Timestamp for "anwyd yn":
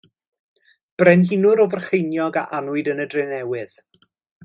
2.63-3.05